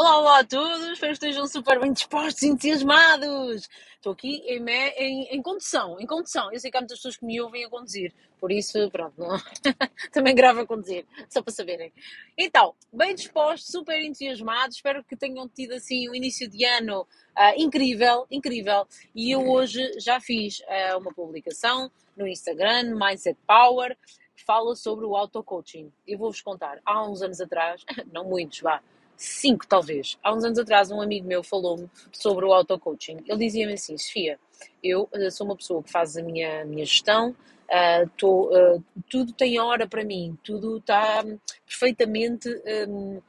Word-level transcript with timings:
Olá, 0.00 0.18
olá 0.18 0.38
a 0.38 0.44
todos, 0.44 0.80
espero 0.88 1.12
que 1.12 1.26
estejam 1.26 1.46
super 1.46 1.78
bem 1.78 1.92
dispostos 1.92 2.42
entusiasmados. 2.42 3.68
Estou 3.96 4.14
aqui 4.14 4.36
em, 4.46 4.66
em, 4.66 5.24
em 5.24 5.42
condução, 5.42 6.00
em 6.00 6.06
condução. 6.06 6.50
Eu 6.50 6.58
sei 6.58 6.70
que 6.70 6.78
há 6.78 6.80
muitas 6.80 6.96
pessoas 6.96 7.18
que 7.18 7.26
me 7.26 7.38
ouvem 7.38 7.66
a 7.66 7.68
conduzir, 7.68 8.10
por 8.40 8.50
isso, 8.50 8.90
pronto, 8.90 9.12
não- 9.18 9.28
também 10.10 10.34
gravo 10.34 10.60
a 10.60 10.66
conduzir, 10.66 11.04
só 11.28 11.42
para 11.42 11.52
saberem. 11.52 11.92
Então, 12.34 12.74
bem 12.90 13.14
dispostos, 13.14 13.70
super 13.70 14.02
entusiasmados, 14.02 14.76
espero 14.76 15.04
que 15.04 15.14
tenham 15.14 15.46
tido 15.46 15.74
assim 15.74 16.08
um 16.08 16.14
início 16.14 16.48
de 16.48 16.64
ano 16.64 17.06
ah, 17.36 17.52
incrível, 17.58 18.26
incrível. 18.30 18.88
E 19.14 19.32
eu 19.32 19.46
hoje 19.50 20.00
já 20.00 20.18
fiz 20.18 20.62
ah, 20.66 20.96
uma 20.96 21.12
publicação 21.12 21.90
no 22.16 22.26
Instagram, 22.26 22.94
Mindset 22.98 23.38
Power, 23.46 23.94
que 24.34 24.42
fala 24.46 24.74
sobre 24.74 25.04
o 25.04 25.14
auto-coaching. 25.14 25.92
Eu 26.08 26.16
vou-vos 26.16 26.40
contar, 26.40 26.80
há 26.86 27.06
uns 27.06 27.20
anos 27.20 27.38
atrás, 27.38 27.84
não 28.10 28.24
muitos, 28.24 28.60
vá, 28.60 28.80
cinco 29.20 29.66
talvez. 29.66 30.18
Há 30.22 30.34
uns 30.34 30.44
anos 30.44 30.58
atrás, 30.58 30.90
um 30.90 31.00
amigo 31.00 31.26
meu 31.26 31.42
falou-me 31.42 31.88
sobre 32.10 32.46
o 32.46 32.52
auto-coaching. 32.52 33.18
Ele 33.26 33.38
dizia-me 33.38 33.74
assim: 33.74 33.96
Sofia, 33.98 34.38
eu 34.82 35.08
eh, 35.12 35.30
sou 35.30 35.46
uma 35.46 35.56
pessoa 35.56 35.82
que 35.82 35.90
faz 35.90 36.16
a 36.16 36.22
minha, 36.22 36.64
minha 36.64 36.84
gestão, 36.86 37.36
ah, 37.70 38.04
tô, 38.16 38.50
ah, 38.54 38.80
tudo 39.10 39.32
tem 39.32 39.60
hora 39.60 39.86
para 39.86 40.02
mim, 40.04 40.36
tudo 40.42 40.78
está 40.78 41.22
perfeitamente 41.66 42.48
hum, 42.88 43.20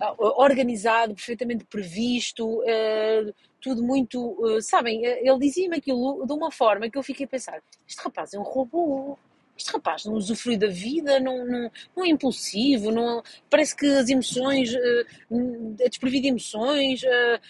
ah, 0.00 0.14
organizado, 0.18 1.14
perfeitamente 1.14 1.64
previsto, 1.64 2.62
tudo 3.60 3.82
muito. 3.82 4.36
sabem, 4.60 5.04
ele 5.04 5.38
dizia-me 5.38 5.78
aquilo 5.78 6.26
de 6.26 6.32
uma 6.34 6.50
forma 6.50 6.90
que 6.90 6.98
eu 6.98 7.02
fiquei 7.02 7.24
a 7.24 7.28
pensar: 7.28 7.62
este 7.88 8.02
rapaz 8.02 8.34
é 8.34 8.38
um 8.38 8.42
robô. 8.42 9.18
Este 9.56 9.72
rapaz 9.72 10.04
não 10.04 10.14
usufrui 10.14 10.56
da 10.56 10.66
vida, 10.66 11.20
não, 11.20 11.46
não, 11.46 11.70
não 11.96 12.04
é 12.04 12.08
impulsivo, 12.08 12.90
não, 12.90 13.22
parece 13.48 13.76
que 13.76 13.86
as 13.86 14.08
emoções, 14.08 14.74
eh, 14.74 15.06
é 15.80 15.88
desprovido 15.88 16.22
de 16.22 16.28
emoções, 16.28 17.02
eh, 17.04 17.40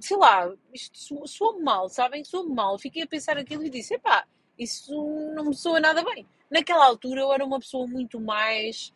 sei 0.00 0.16
lá, 0.16 0.52
isto 0.74 0.98
soa- 0.98 1.26
soa-me 1.26 1.62
mal, 1.62 1.88
sabem? 1.88 2.24
Soa-me 2.24 2.54
mal. 2.54 2.78
Fiquei 2.78 3.02
a 3.02 3.06
pensar 3.06 3.38
aquilo 3.38 3.64
e 3.64 3.70
disse: 3.70 3.94
epá, 3.94 4.24
isso 4.58 4.92
não 5.34 5.44
me 5.46 5.54
soa 5.54 5.78
nada 5.80 6.02
bem. 6.04 6.26
Naquela 6.50 6.84
altura 6.84 7.20
eu 7.20 7.32
era 7.32 7.44
uma 7.44 7.58
pessoa 7.60 7.86
muito 7.86 8.20
mais, 8.20 8.92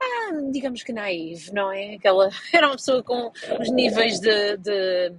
ah, 0.00 0.30
digamos 0.50 0.82
que 0.82 0.92
naive, 0.92 1.52
não 1.52 1.70
é? 1.72 1.94
Aquela, 1.96 2.30
era 2.54 2.68
uma 2.68 2.76
pessoa 2.76 3.02
com 3.02 3.30
os 3.60 3.70
níveis 3.70 4.20
de, 4.20 4.56
de 4.58 5.12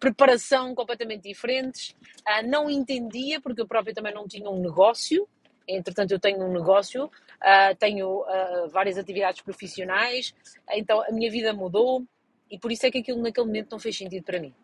preparação 0.00 0.74
completamente 0.74 1.22
diferentes. 1.28 1.94
Ah, 2.24 2.42
não 2.42 2.70
entendia, 2.70 3.40
porque 3.40 3.60
eu 3.60 3.66
própria 3.66 3.94
também 3.94 4.14
não 4.14 4.26
tinha 4.28 4.48
um 4.48 4.60
negócio. 4.60 5.28
Entretanto, 5.68 6.12
eu 6.12 6.18
tenho 6.20 6.42
um 6.44 6.52
negócio, 6.52 7.10
ah, 7.40 7.74
tenho 7.78 8.24
ah, 8.24 8.66
várias 8.72 8.96
atividades 8.98 9.42
profissionais, 9.42 10.34
então 10.72 11.00
a 11.02 11.12
minha 11.12 11.30
vida 11.30 11.52
mudou 11.52 12.04
e 12.50 12.58
por 12.58 12.72
isso 12.72 12.86
é 12.86 12.90
que 12.90 12.98
aquilo 12.98 13.22
naquele 13.22 13.46
momento 13.46 13.72
não 13.72 13.78
fez 13.78 13.96
sentido 13.96 14.24
para 14.24 14.40
mim. 14.40 14.54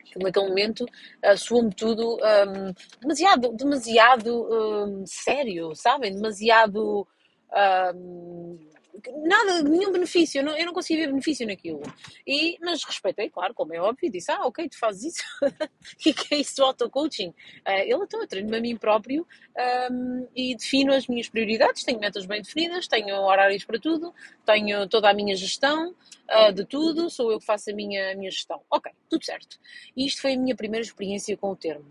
Aquilo 0.00 0.24
naquele 0.24 0.48
momento 0.48 0.86
ah, 1.22 1.36
soou-me 1.36 1.74
tudo 1.74 2.18
ahm, 2.22 2.72
demasiado, 3.00 3.52
demasiado 3.56 4.48
ahm, 4.52 5.04
sério, 5.06 5.74
sabem? 5.74 6.12
Demasiado. 6.14 7.06
ahm, 7.52 8.71
nada, 9.24 9.62
nenhum 9.62 9.92
benefício, 9.92 10.40
eu 10.40 10.44
não, 10.44 10.56
eu 10.56 10.66
não 10.66 10.72
conseguia 10.72 11.04
ver 11.04 11.12
benefício 11.12 11.46
naquilo. 11.46 11.80
E, 12.26 12.58
mas 12.60 12.84
respeitei, 12.84 13.30
claro, 13.30 13.54
como 13.54 13.74
é 13.74 13.80
óbvio, 13.80 14.10
disse: 14.10 14.30
Ah, 14.30 14.46
ok, 14.46 14.68
tu 14.68 14.78
fazes 14.78 15.14
isso. 15.14 15.22
E 16.06 16.12
que 16.12 16.34
é 16.34 16.38
isso 16.38 16.56
do 16.56 16.64
auto-coaching? 16.64 17.32
Ah, 17.64 17.78
ele 17.78 17.94
então, 17.94 18.20
eu 18.20 18.26
treino-me 18.26 18.56
a 18.56 18.60
mim 18.60 18.76
próprio 18.76 19.26
ahm, 19.56 20.26
e 20.34 20.54
defino 20.54 20.92
as 20.92 21.06
minhas 21.06 21.28
prioridades, 21.28 21.84
tenho 21.84 21.98
metas 21.98 22.26
bem 22.26 22.42
definidas, 22.42 22.88
tenho 22.88 23.14
horários 23.16 23.64
para 23.64 23.78
tudo, 23.78 24.12
tenho 24.44 24.88
toda 24.88 25.10
a 25.10 25.14
minha 25.14 25.36
gestão 25.36 25.94
ah, 26.28 26.50
de 26.50 26.64
tudo, 26.64 27.10
sou 27.10 27.30
eu 27.32 27.38
que 27.38 27.46
faço 27.46 27.70
a 27.70 27.74
minha, 27.74 28.12
a 28.12 28.14
minha 28.14 28.30
gestão. 28.30 28.62
Ok, 28.70 28.90
tudo 29.08 29.24
certo. 29.24 29.58
E 29.96 30.06
isto 30.06 30.20
foi 30.20 30.34
a 30.34 30.38
minha 30.38 30.56
primeira 30.56 30.84
experiência 30.84 31.36
com 31.36 31.50
o 31.50 31.56
termo. 31.56 31.86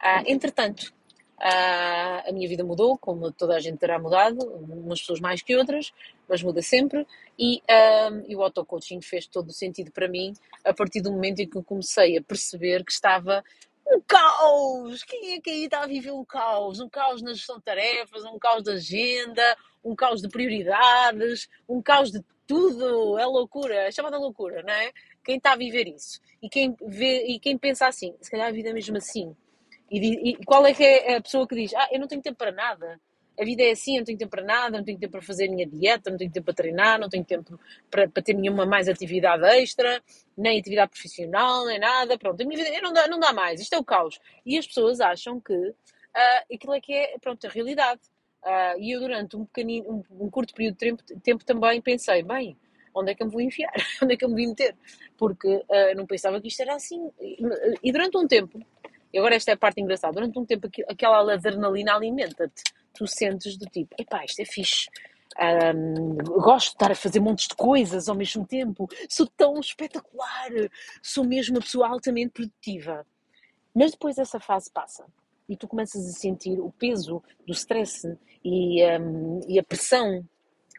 Ah, 0.00 0.22
entretanto, 0.26 0.92
ah, 1.40 2.24
a 2.26 2.32
minha 2.32 2.48
vida 2.48 2.64
mudou, 2.64 2.98
como 2.98 3.30
toda 3.30 3.56
a 3.56 3.60
gente 3.60 3.78
terá 3.78 3.98
mudado, 3.98 4.38
umas 4.44 5.00
pessoas 5.00 5.20
mais 5.20 5.42
que 5.42 5.56
outras, 5.56 5.92
mas 6.28 6.42
muda 6.42 6.62
sempre. 6.62 7.06
E, 7.38 7.62
ah, 7.68 8.10
e 8.26 8.34
o 8.34 8.42
auto-coaching 8.42 9.00
fez 9.00 9.26
todo 9.26 9.48
o 9.48 9.52
sentido 9.52 9.90
para 9.92 10.08
mim 10.08 10.32
a 10.64 10.74
partir 10.74 11.00
do 11.00 11.12
momento 11.12 11.40
em 11.40 11.48
que 11.48 11.56
eu 11.56 11.62
comecei 11.62 12.16
a 12.16 12.22
perceber 12.22 12.84
que 12.84 12.92
estava 12.92 13.44
um 13.90 14.00
caos! 14.06 15.02
Quem 15.04 15.34
é 15.34 15.40
que 15.40 15.50
aí 15.50 15.64
está 15.64 15.82
a 15.82 15.86
viver 15.86 16.12
um 16.12 16.24
caos? 16.24 16.80
Um 16.80 16.88
caos 16.88 17.22
na 17.22 17.32
gestão 17.32 17.56
de 17.56 17.64
tarefas, 17.64 18.24
um 18.24 18.38
caos 18.38 18.62
de 18.62 18.70
agenda, 18.72 19.56
um 19.82 19.94
caos 19.94 20.20
de 20.20 20.28
prioridades, 20.28 21.48
um 21.68 21.80
caos 21.80 22.12
de 22.12 22.22
tudo! 22.46 23.18
É 23.18 23.24
loucura, 23.24 23.74
é 23.74 23.90
chamada 23.90 24.18
loucura, 24.18 24.62
não 24.62 24.74
é? 24.74 24.92
Quem 25.24 25.36
está 25.36 25.52
a 25.52 25.56
viver 25.56 25.88
isso? 25.88 26.20
E 26.42 26.48
quem, 26.48 26.76
vê, 26.86 27.24
e 27.26 27.38
quem 27.38 27.56
pensa 27.56 27.86
assim, 27.86 28.14
se 28.20 28.30
calhar 28.30 28.48
a 28.48 28.52
vida 28.52 28.70
é 28.70 28.72
mesmo 28.72 28.96
assim. 28.96 29.34
E, 29.90 30.30
e 30.30 30.44
qual 30.44 30.66
é 30.66 30.74
que 30.74 30.84
é 30.84 31.16
a 31.16 31.20
pessoa 31.20 31.46
que 31.46 31.54
diz: 31.54 31.74
Ah, 31.74 31.88
eu 31.92 32.00
não 32.00 32.06
tenho 32.08 32.22
tempo 32.22 32.36
para 32.36 32.52
nada. 32.52 33.00
A 33.40 33.44
vida 33.44 33.62
é 33.62 33.70
assim, 33.70 33.94
eu 33.94 34.00
não 34.00 34.04
tenho 34.04 34.18
tempo 34.18 34.30
para 34.32 34.42
nada, 34.42 34.78
não 34.78 34.84
tenho 34.84 34.98
tempo 34.98 35.12
para 35.12 35.22
fazer 35.22 35.46
a 35.46 35.50
minha 35.50 35.64
dieta, 35.64 36.10
não 36.10 36.18
tenho 36.18 36.30
tempo 36.30 36.46
para 36.46 36.54
treinar, 36.54 36.98
não 36.98 37.08
tenho 37.08 37.24
tempo 37.24 37.58
para, 37.88 38.08
para 38.08 38.22
ter 38.22 38.34
nenhuma 38.34 38.66
mais 38.66 38.88
atividade 38.88 39.44
extra, 39.44 40.02
nem 40.36 40.58
atividade 40.58 40.90
profissional, 40.90 41.64
nem 41.66 41.78
nada. 41.78 42.18
Pronto, 42.18 42.42
a 42.42 42.44
minha 42.44 42.64
vida 42.64 42.80
não 42.80 42.92
dá, 42.92 43.06
não 43.06 43.20
dá 43.20 43.32
mais, 43.32 43.60
isto 43.60 43.74
é 43.74 43.78
o 43.78 43.84
caos. 43.84 44.18
E 44.44 44.58
as 44.58 44.66
pessoas 44.66 45.00
acham 45.00 45.40
que 45.40 45.54
ah, 46.14 46.44
aquilo 46.52 46.74
é 46.74 46.80
que 46.80 46.92
é 46.92 47.16
pronto, 47.20 47.46
a 47.46 47.50
realidade. 47.50 48.00
Ah, 48.44 48.74
e 48.76 48.90
eu, 48.90 49.00
durante 49.00 49.36
um, 49.36 49.44
pequenino, 49.44 50.04
um, 50.10 50.24
um 50.24 50.30
curto 50.30 50.52
período 50.52 50.74
de 50.74 50.78
tempo, 50.78 51.02
tempo 51.22 51.44
também 51.44 51.80
pensei: 51.80 52.24
bem, 52.24 52.56
onde 52.92 53.12
é 53.12 53.14
que 53.14 53.22
eu 53.22 53.26
me 53.26 53.32
vou 53.32 53.40
enfiar? 53.40 53.72
onde 54.02 54.14
é 54.14 54.16
que 54.16 54.24
eu 54.24 54.28
me 54.28 54.34
vim 54.34 54.48
meter? 54.48 54.74
Porque 55.16 55.64
ah, 55.70 55.94
não 55.94 56.06
pensava 56.06 56.40
que 56.40 56.48
isto 56.48 56.60
era 56.60 56.74
assim. 56.74 57.08
E 57.82 57.92
durante 57.92 58.16
um 58.16 58.26
tempo 58.26 58.60
e 59.12 59.18
agora 59.18 59.34
esta 59.34 59.50
é 59.50 59.54
a 59.54 59.56
parte 59.56 59.80
engraçada. 59.80 60.14
Durante 60.14 60.38
um 60.38 60.44
tempo 60.44 60.68
aquela 60.88 61.32
adrenalina 61.32 61.94
alimenta-te. 61.94 62.62
Tu 62.94 63.06
sentes 63.06 63.56
do 63.56 63.66
tipo, 63.66 63.94
epá, 63.98 64.24
isto 64.24 64.40
é 64.40 64.44
fixe. 64.44 64.88
Ahm, 65.38 66.16
gosto 66.16 66.70
de 66.70 66.74
estar 66.74 66.90
a 66.90 66.94
fazer 66.94 67.20
montes 67.20 67.46
de 67.48 67.54
coisas 67.54 68.08
ao 68.08 68.14
mesmo 68.14 68.46
tempo. 68.46 68.88
Sou 69.08 69.26
tão 69.26 69.58
espetacular. 69.60 70.50
Sou 71.02 71.24
mesmo 71.24 71.56
uma 71.56 71.62
pessoa 71.62 71.88
altamente 71.88 72.32
produtiva. 72.32 73.06
Mas 73.74 73.92
depois 73.92 74.18
essa 74.18 74.40
fase 74.40 74.70
passa 74.72 75.04
e 75.48 75.56
tu 75.56 75.66
começas 75.66 76.06
a 76.06 76.12
sentir 76.12 76.60
o 76.60 76.70
peso 76.72 77.22
do 77.46 77.52
stress 77.52 78.18
e, 78.44 78.82
ahm, 78.82 79.40
e 79.48 79.58
a 79.58 79.62
pressão 79.62 80.24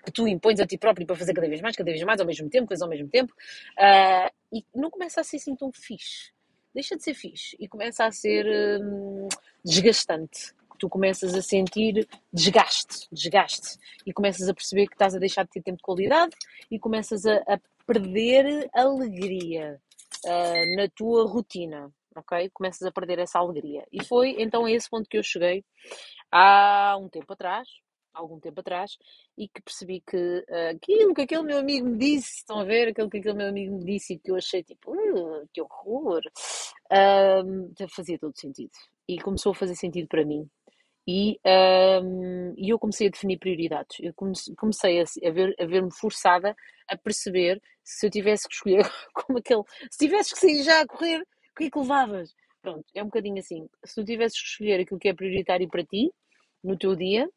que 0.06 0.12
tu 0.12 0.28
impões 0.28 0.60
a 0.60 0.66
ti 0.66 0.78
próprio 0.78 1.06
para 1.06 1.16
fazer 1.16 1.34
cada 1.34 1.48
vez 1.48 1.62
mais, 1.62 1.76
cada 1.76 1.92
vez 1.92 2.04
mais, 2.04 2.20
ao 2.20 2.26
mesmo 2.26 2.50
tempo, 2.50 2.68
coisas 2.68 2.82
ao 2.82 2.90
mesmo 2.90 3.10
tempo, 3.10 3.34
ah, 3.78 4.32
e 4.52 4.64
não 4.74 4.90
começa 4.90 5.22
a 5.22 5.24
ser 5.24 5.38
assim 5.38 5.56
tão 5.56 5.72
fixe. 5.72 6.32
Deixa 6.74 6.96
de 6.96 7.04
ser 7.04 7.14
fixe 7.14 7.58
e 7.60 7.68
começa 7.68 8.06
a 8.06 8.12
ser 8.12 8.46
hum, 8.82 9.28
desgastante. 9.64 10.54
Tu 10.78 10.88
começas 10.88 11.34
a 11.36 11.42
sentir 11.42 12.08
desgaste, 12.32 13.08
desgaste, 13.12 13.78
e 14.06 14.14
começas 14.14 14.48
a 14.48 14.54
perceber 14.54 14.88
que 14.88 14.94
estás 14.94 15.14
a 15.14 15.20
deixar 15.20 15.44
de 15.44 15.50
ter 15.50 15.62
tempo 15.62 15.78
de 15.78 15.84
qualidade 15.84 16.34
e 16.72 16.80
começas 16.80 17.26
a, 17.26 17.36
a 17.48 17.60
perder 17.86 18.70
alegria 18.74 19.82
ah, 20.26 20.76
na 20.78 20.88
tua 20.88 21.28
rotina, 21.28 21.92
ok? 22.16 22.50
Começas 22.54 22.84
a 22.84 22.92
perder 22.92 23.20
essa 23.20 23.40
alegria. 23.40 23.86
E 23.92 24.04
foi 24.06 24.36
então 24.40 24.66
a 24.66 24.72
esse 24.72 24.90
ponto 24.90 25.10
que 25.10 25.18
eu 25.18 25.24
cheguei 25.24 25.66
há 26.32 26.96
um 26.98 27.10
tempo 27.10 27.34
atrás, 27.34 27.68
algum 28.14 28.40
tempo 28.40 28.60
atrás, 28.62 28.98
e 29.38 29.48
que 29.48 29.62
percebi 29.62 30.02
que 30.02 30.46
ah, 30.50 30.70
aquilo 30.72 31.14
que 31.14 31.22
aquele 31.22 31.44
meu 31.44 31.58
amigo 31.60 31.88
me 31.88 31.98
disse, 31.98 32.38
estão 32.38 32.60
a 32.60 32.64
ver, 32.66 32.90
aquilo 32.90 33.10
que 33.10 33.18
aquele 33.18 33.36
meu 33.38 33.48
amigo 33.48 33.76
me 33.78 33.86
disse 33.86 34.14
e 34.14 34.20
que 34.20 34.32
eu 34.32 34.36
achei 34.36 34.64
tipo, 34.64 34.92
"Uh, 34.94 35.48
que 35.54 35.62
horror, 35.62 36.22
ahm, 36.92 37.72
fazia 37.90 38.18
todo 38.20 38.38
sentido. 38.38 38.72
E 39.08 39.20
começou 39.20 39.52
a 39.52 39.56
fazer 39.56 39.76
sentido 39.76 40.08
para 40.08 40.26
mim. 40.26 40.48
E, 41.08 41.40
ahm, 41.46 42.54
e 42.58 42.70
eu 42.70 42.80
comecei 42.80 43.08
a 43.08 43.12
definir 43.12 43.40
prioridades. 43.40 43.98
Eu 44.02 44.14
comece- 44.16 44.54
comecei 44.56 45.02
a, 45.02 45.04
a 45.04 45.32
ver, 45.32 45.56
ver-me 45.68 45.92
forçada 45.94 46.56
a 46.88 46.98
perceber 46.98 47.62
se 47.84 48.08
eu 48.08 48.12
tivesse 48.12 48.48
que 48.48 48.56
escolher 48.56 48.84
como 49.14 49.40
aquele. 49.40 49.64
Se 49.92 50.00
tivesses 50.08 50.34
que 50.34 50.40
sair 50.40 50.64
já 50.64 50.82
a 50.82 50.88
correr, 50.88 51.22
o 51.22 51.56
que 51.58 51.66
é 51.66 51.72
que 51.72 51.80
levavas? 51.80 52.34
Pronto, 52.62 52.86
é 52.96 53.02
um 53.04 53.08
bocadinho 53.08 53.40
assim. 53.40 53.68
Se 53.86 53.96
tu 53.96 54.06
tivesses 54.06 54.40
que 54.42 54.48
escolher 54.50 54.82
aquilo 54.82 55.00
que 55.00 55.10
é 55.10 55.14
prioritário 55.14 55.68
para 55.70 55.84
ti, 55.86 56.12
no 56.64 56.78
teu 56.78 56.96
dia, 56.96 57.28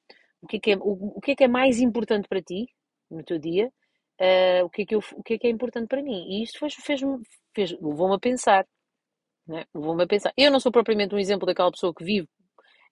o 0.42 0.46
que 0.46 0.56
é 0.56 0.60
que 0.60 0.72
é, 0.72 0.76
o, 0.76 1.16
o 1.18 1.20
que 1.20 1.32
é, 1.32 1.36
que 1.36 1.44
é 1.44 1.48
mais 1.48 1.80
importante 1.80 2.28
para 2.28 2.42
ti, 2.42 2.66
no 3.10 3.22
teu 3.24 3.38
dia, 3.38 3.72
ah, 4.20 4.64
o, 4.64 4.70
que 4.70 4.82
é 4.82 4.86
que 4.86 4.94
eu, 4.94 5.00
o 5.16 5.22
que 5.22 5.34
é 5.34 5.38
que 5.38 5.46
é 5.46 5.50
importante 5.50 5.88
para 5.88 6.02
mim. 6.02 6.24
E 6.28 6.42
isto 6.44 6.58
fez, 6.58 6.74
fez-me, 6.74 7.18
fez, 7.54 7.72
levou-me 7.72 8.16
a 8.16 8.18
pensar, 8.18 8.66
né? 9.46 9.64
Levou-me 9.74 10.04
a 10.04 10.06
pensar. 10.06 10.32
Eu 10.36 10.50
não 10.50 10.60
sou 10.60 10.72
propriamente 10.72 11.14
um 11.14 11.18
exemplo 11.18 11.46
daquela 11.46 11.70
pessoa 11.70 11.94
que 11.94 12.04
vive 12.04 12.28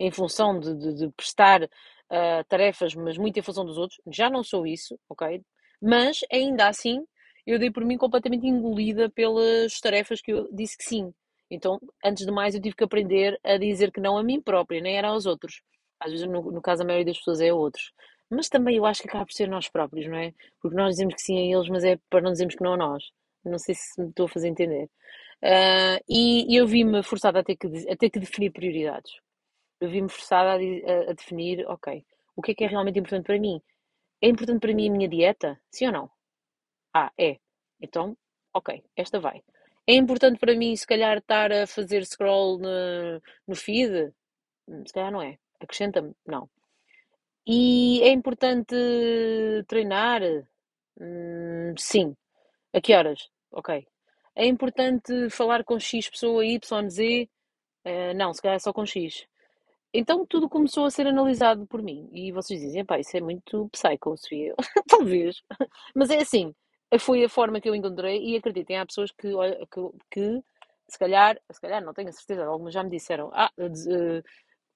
em 0.00 0.10
função 0.10 0.58
de, 0.60 0.74
de- 0.76 0.94
de 0.96 1.10
prestar 1.12 1.68
ah, 2.10 2.44
tarefas, 2.48 2.94
mas 2.94 3.18
muito 3.18 3.38
em 3.38 3.42
função 3.42 3.64
dos 3.64 3.78
outros. 3.78 4.00
Já 4.12 4.30
não 4.30 4.42
sou 4.44 4.66
isso, 4.66 4.98
ok? 5.08 5.42
Mas 5.82 6.20
ainda 6.32 6.68
assim, 6.68 7.04
eu 7.46 7.58
dei 7.58 7.70
por 7.70 7.84
mim 7.84 7.96
completamente 7.98 8.46
engolida 8.46 9.10
pelas 9.10 9.80
tarefas 9.80 10.20
que 10.20 10.32
eu 10.32 10.48
disse 10.52 10.76
que 10.78 10.84
sim. 10.84 11.12
Então, 11.50 11.80
antes 12.04 12.26
de 12.26 12.32
mais, 12.32 12.54
eu 12.54 12.62
tive 12.62 12.76
que 12.76 12.84
aprender 12.84 13.38
a 13.44 13.58
dizer 13.58 13.92
que 13.92 14.00
não 14.00 14.18
a 14.18 14.22
mim 14.22 14.40
própria, 14.40 14.80
nem 14.80 14.96
era 14.98 15.08
aos 15.08 15.26
outros. 15.26 15.62
Às 16.00 16.12
vezes, 16.12 16.26
no, 16.26 16.42
no 16.50 16.62
caso, 16.62 16.82
a 16.82 16.86
maioria 16.86 17.06
das 17.06 17.18
pessoas 17.18 17.40
é 17.40 17.52
outros. 17.52 17.92
Mas 18.30 18.48
também 18.48 18.76
eu 18.76 18.86
acho 18.86 19.02
que 19.02 19.08
acaba 19.08 19.26
por 19.26 19.32
ser 19.32 19.48
nós 19.48 19.68
próprios, 19.68 20.06
não 20.06 20.16
é? 20.16 20.32
Porque 20.60 20.76
nós 20.76 20.90
dizemos 20.90 21.14
que 21.14 21.22
sim 21.22 21.36
a 21.38 21.56
eles, 21.56 21.68
mas 21.68 21.84
é 21.84 21.98
para 22.08 22.20
não 22.20 22.32
dizermos 22.32 22.54
que 22.54 22.62
não 22.62 22.74
a 22.74 22.76
nós. 22.76 23.04
Não 23.44 23.58
sei 23.58 23.74
se 23.74 24.00
me 24.00 24.08
estou 24.10 24.26
a 24.26 24.28
fazer 24.28 24.48
entender. 24.48 24.88
Uh, 25.42 25.98
e, 26.08 26.52
e, 26.52 26.56
eu 26.56 26.66
vi-me 26.66 27.02
forçada 27.02 27.40
a 27.40 27.44
ter, 27.44 27.56
que, 27.56 27.66
a 27.90 27.96
ter 27.96 28.10
que 28.10 28.20
definir 28.20 28.50
prioridades. 28.52 29.12
Eu 29.80 29.90
vi-me 29.90 30.08
forçada 30.08 30.52
a, 30.52 30.56
a, 30.56 31.10
a, 31.10 31.14
definir, 31.14 31.66
ok, 31.66 32.04
o 32.36 32.42
que 32.42 32.52
é 32.52 32.54
que 32.54 32.64
é 32.64 32.66
realmente 32.68 32.98
importante 32.98 33.26
para 33.26 33.38
mim? 33.38 33.60
É 34.22 34.28
importante 34.28 34.60
para 34.60 34.74
mim 34.74 34.88
a 34.88 34.92
minha 34.92 35.08
dieta? 35.08 35.60
Sim 35.70 35.86
ou 35.86 35.92
não? 35.92 36.10
Ah, 36.94 37.10
é. 37.18 37.38
Então, 37.80 38.16
ok, 38.54 38.82
esta 38.96 39.18
vai. 39.20 39.42
É 39.86 39.94
importante 39.94 40.38
para 40.38 40.54
mim, 40.56 40.76
se 40.76 40.86
calhar, 40.86 41.18
estar 41.18 41.52
a 41.52 41.66
fazer 41.66 42.04
scroll 42.06 42.58
no, 42.58 43.22
no 43.48 43.56
feed? 43.56 44.12
Hum, 44.68 44.84
se 44.86 44.92
calhar 44.92 45.10
não 45.12 45.22
é. 45.22 45.38
Acrescenta-me? 45.60 46.14
Não. 46.26 46.48
E 47.46 48.02
é 48.02 48.10
importante 48.10 48.74
treinar? 49.66 50.22
Hum, 51.00 51.74
sim. 51.78 52.16
A 52.72 52.80
que 52.80 52.94
horas? 52.94 53.28
Ok. 53.50 53.86
É 54.34 54.46
importante 54.46 55.30
falar 55.30 55.64
com 55.64 55.78
X 55.78 56.08
pessoa, 56.08 56.44
Y, 56.44 56.88
Z? 56.88 57.28
Uh, 57.84 58.14
não, 58.14 58.32
se 58.32 58.42
calhar 58.42 58.60
só 58.60 58.72
com 58.72 58.86
X. 58.86 59.26
Então 59.92 60.24
tudo 60.26 60.48
começou 60.48 60.84
a 60.84 60.90
ser 60.90 61.06
analisado 61.06 61.66
por 61.66 61.82
mim. 61.82 62.08
E 62.12 62.32
vocês 62.32 62.60
dizem, 62.60 62.84
pá, 62.84 62.98
isso 62.98 63.16
é 63.16 63.20
muito 63.20 63.68
psycho, 63.70 64.16
Sofia. 64.16 64.54
Talvez. 64.88 65.42
Mas 65.94 66.10
é 66.10 66.18
assim, 66.18 66.54
foi 66.98 67.24
a 67.24 67.28
forma 67.28 67.60
que 67.60 67.68
eu 67.68 67.74
encontrei 67.74 68.22
e 68.22 68.36
acreditem, 68.36 68.78
há 68.78 68.86
pessoas 68.86 69.10
que, 69.10 69.28
que, 69.70 69.80
que 70.10 70.42
se 70.88 70.98
calhar, 70.98 71.40
se 71.50 71.60
calhar, 71.60 71.84
não 71.84 71.94
tenho 71.94 72.08
a 72.08 72.12
certeza, 72.12 72.44
algumas 72.44 72.74
já 72.74 72.82
me 72.82 72.90
disseram, 72.90 73.30
ah, 73.32 73.50
uh, 73.58 74.22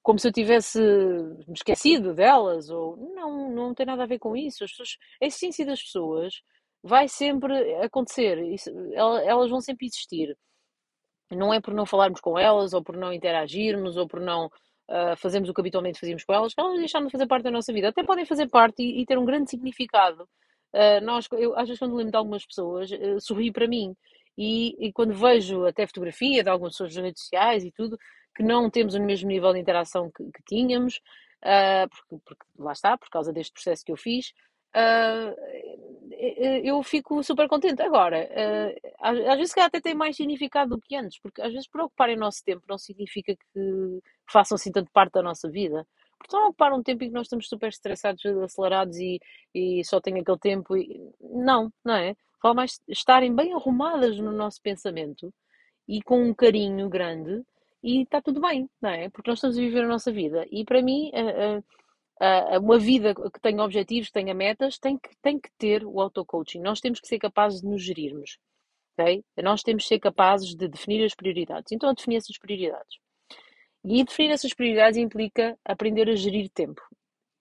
como 0.04 0.18
se 0.18 0.28
eu 0.28 0.32
tivesse 0.32 0.78
me 1.48 1.54
esquecido 1.54 2.12
delas, 2.14 2.68
ou 2.68 2.94
não, 3.14 3.50
não 3.50 3.74
tem 3.74 3.86
nada 3.86 4.02
a 4.04 4.06
ver 4.06 4.18
com 4.18 4.36
isso. 4.36 4.62
As 4.62 4.70
pessoas, 4.70 4.98
a 5.22 5.26
essência 5.26 5.64
das 5.64 5.82
pessoas 5.82 6.42
vai 6.82 7.08
sempre 7.08 7.74
acontecer, 7.76 8.38
isso, 8.52 8.70
elas 8.94 9.48
vão 9.48 9.62
sempre 9.62 9.86
existir. 9.86 10.36
Não 11.32 11.54
é 11.54 11.60
por 11.60 11.72
não 11.72 11.86
falarmos 11.86 12.20
com 12.20 12.38
elas, 12.38 12.74
ou 12.74 12.84
por 12.84 12.96
não 12.98 13.14
interagirmos, 13.14 13.96
ou 13.96 14.06
por 14.06 14.20
não 14.20 14.46
uh, 14.46 15.16
fazermos 15.16 15.48
o 15.48 15.54
que 15.54 15.60
habitualmente 15.62 15.98
fazíamos 15.98 16.22
com 16.22 16.34
elas, 16.34 16.52
elas 16.56 16.78
deixaram 16.78 17.06
de 17.06 17.12
fazer 17.12 17.26
parte 17.26 17.44
da 17.44 17.50
nossa 17.50 17.72
vida. 17.72 17.88
Até 17.88 18.04
podem 18.04 18.26
fazer 18.26 18.46
parte 18.48 18.82
e, 18.82 19.00
e 19.00 19.06
ter 19.06 19.18
um 19.18 19.24
grande 19.24 19.48
significado. 19.48 20.28
Uh, 20.74 21.02
nós, 21.02 21.26
eu, 21.32 21.56
às 21.56 21.66
vezes, 21.66 21.78
quando 21.78 21.96
lembro 21.96 22.12
de 22.12 22.18
algumas 22.18 22.44
pessoas, 22.44 22.90
uh, 22.90 23.20
sorri 23.20 23.50
para 23.50 23.66
mim. 23.66 23.96
E, 24.36 24.88
e, 24.88 24.92
quando 24.92 25.14
vejo 25.14 25.64
até 25.64 25.86
fotografia 25.86 26.42
de 26.42 26.50
algumas 26.50 26.74
pessoas 26.74 26.94
nas 26.94 27.04
redes 27.04 27.22
sociais 27.22 27.64
e 27.64 27.72
tudo, 27.72 27.96
que 28.34 28.42
não 28.42 28.70
temos 28.70 28.94
o 28.94 29.00
mesmo 29.00 29.28
nível 29.28 29.52
de 29.52 29.60
interação 29.60 30.10
que, 30.10 30.24
que 30.24 30.42
tínhamos, 30.46 31.00
uh, 31.44 31.88
porque, 31.88 32.24
porque, 32.24 32.44
lá 32.58 32.72
está, 32.72 32.96
por 32.96 33.08
causa 33.08 33.32
deste 33.32 33.52
processo 33.52 33.84
que 33.84 33.92
eu 33.92 33.96
fiz, 33.96 34.32
uh, 34.74 35.34
eu 36.62 36.82
fico 36.82 37.22
super 37.22 37.48
contente. 37.48 37.82
Agora, 37.82 38.28
uh, 38.28 38.92
às, 39.00 39.38
vezes 39.38 39.56
até 39.58 39.80
tem 39.80 39.94
mais 39.94 40.16
significado 40.16 40.76
do 40.76 40.80
que 40.80 40.96
antes, 40.96 41.18
porque 41.20 41.40
às 41.40 41.52
vezes 41.52 41.68
por 41.68 41.80
ocuparem 41.82 42.16
o 42.16 42.20
nosso 42.20 42.42
tempo 42.44 42.64
não 42.68 42.78
significa 42.78 43.34
que 43.34 44.00
façam 44.30 44.56
assim 44.56 44.72
tanto 44.72 44.90
parte 44.92 45.12
da 45.12 45.22
nossa 45.22 45.48
vida. 45.48 45.86
Porque 46.18 46.28
estão 46.28 46.44
a 46.44 46.48
ocupar 46.48 46.72
um 46.72 46.82
tempo 46.82 47.04
em 47.04 47.08
que 47.08 47.14
nós 47.14 47.26
estamos 47.26 47.48
super 47.48 47.68
estressados, 47.68 48.24
acelerados 48.24 48.96
e, 48.96 49.20
e 49.54 49.84
só 49.84 50.00
tem 50.00 50.18
aquele 50.18 50.38
tempo. 50.38 50.76
E... 50.76 51.00
Não, 51.20 51.72
não 51.84 51.94
é? 51.94 52.16
Fala 52.40 52.54
mais 52.54 52.80
estarem 52.88 53.34
bem 53.34 53.52
arrumadas 53.52 54.18
no 54.18 54.32
nosso 54.32 54.60
pensamento 54.62 55.32
e 55.88 56.02
com 56.02 56.22
um 56.22 56.34
carinho 56.34 56.88
grande 56.88 57.42
e 57.84 58.02
está 58.02 58.22
tudo 58.22 58.40
bem, 58.40 58.68
não 58.80 58.88
é? 58.88 59.10
Porque 59.10 59.30
nós 59.30 59.38
estamos 59.38 59.58
a 59.58 59.60
viver 59.60 59.84
a 59.84 59.88
nossa 59.88 60.10
vida. 60.10 60.46
E 60.50 60.64
para 60.64 60.80
mim, 60.80 61.10
uma 62.60 62.78
vida 62.78 63.14
que 63.14 63.40
tenha 63.40 63.62
objetivos, 63.62 64.08
que 64.08 64.14
tenha 64.14 64.32
metas, 64.32 64.78
tem 64.78 64.96
que, 64.96 65.10
tem 65.20 65.38
que 65.38 65.50
ter 65.58 65.84
o 65.84 66.00
auto-coaching. 66.00 66.60
Nós 66.60 66.80
temos 66.80 66.98
que 66.98 67.06
ser 67.06 67.18
capazes 67.18 67.60
de 67.60 67.68
nos 67.68 67.82
gerirmos. 67.82 68.38
Okay? 68.96 69.22
Nós 69.42 69.62
temos 69.62 69.82
que 69.82 69.88
ser 69.88 69.98
capazes 69.98 70.54
de 70.54 70.66
definir 70.66 71.04
as 71.04 71.14
prioridades. 71.14 71.72
Então, 71.72 71.90
eu 71.90 71.94
defini 71.94 72.16
essas 72.16 72.38
prioridades. 72.38 72.98
E 73.84 74.02
definir 74.02 74.30
essas 74.30 74.54
prioridades 74.54 74.96
implica 74.96 75.58
aprender 75.62 76.08
a 76.08 76.14
gerir 76.14 76.48
tempo. 76.48 76.80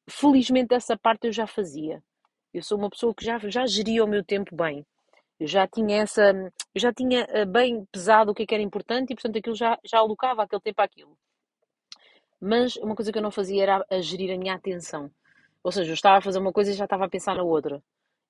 Felizmente, 0.09 0.73
essa 0.73 0.97
parte 0.97 1.27
eu 1.27 1.31
já 1.31 1.47
fazia. 1.47 2.03
Eu 2.53 2.61
sou 2.61 2.77
uma 2.77 2.89
pessoa 2.89 3.15
que 3.15 3.23
já, 3.23 3.39
já 3.49 3.65
geria 3.65 4.03
o 4.03 4.07
meu 4.07 4.25
tempo 4.25 4.53
bem. 4.53 4.85
Eu 5.43 5.47
já 5.47 5.67
tinha 5.67 6.01
essa, 6.03 6.33
já 6.73 6.93
tinha 6.93 7.27
eh, 7.29 7.43
bem 7.45 7.85
pesado 7.91 8.31
o 8.31 8.33
que, 8.33 8.43
é 8.43 8.45
que 8.45 8.53
era 8.53 8.63
importante 8.63 9.11
e, 9.11 9.15
portanto, 9.15 9.37
aquilo 9.37 9.55
já, 9.55 9.77
já 9.83 9.99
alocava 9.99 10.43
aquele 10.43 10.61
tempo 10.61 10.81
àquilo. 10.81 11.17
Mas 12.39 12.77
uma 12.77 12.95
coisa 12.95 13.11
que 13.11 13.17
eu 13.17 13.21
não 13.21 13.29
fazia 13.29 13.61
era 13.61 13.85
a 13.89 13.99
gerir 13.99 14.33
a 14.33 14.37
minha 14.37 14.53
atenção. 14.55 15.11
Ou 15.61 15.69
seja, 15.71 15.91
eu 15.91 15.95
estava 15.95 16.17
a 16.17 16.21
fazer 16.21 16.39
uma 16.39 16.53
coisa 16.53 16.71
e 16.71 16.73
já 16.73 16.85
estava 16.85 17.03
a 17.03 17.09
pensar 17.09 17.35
na 17.35 17.43
outra. 17.43 17.83